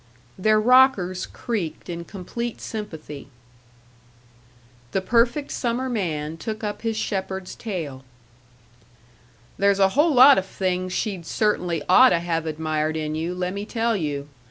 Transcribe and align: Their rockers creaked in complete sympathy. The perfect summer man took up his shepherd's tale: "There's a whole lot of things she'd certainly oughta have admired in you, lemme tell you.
Their 0.35 0.59
rockers 0.59 1.27
creaked 1.27 1.87
in 1.87 2.05
complete 2.05 2.59
sympathy. 2.59 3.27
The 4.93 5.01
perfect 5.01 5.51
summer 5.51 5.89
man 5.89 6.37
took 6.37 6.63
up 6.63 6.81
his 6.81 6.97
shepherd's 6.97 7.53
tale: 7.53 8.03
"There's 9.59 9.77
a 9.77 9.89
whole 9.89 10.15
lot 10.15 10.39
of 10.39 10.45
things 10.47 10.91
she'd 10.91 11.27
certainly 11.27 11.83
oughta 11.87 12.17
have 12.17 12.47
admired 12.47 12.97
in 12.97 13.13
you, 13.13 13.35
lemme 13.35 13.67
tell 13.67 13.95
you. 13.95 14.27